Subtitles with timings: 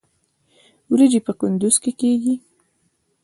[0.89, 2.35] وریجې په کندز کې کیږي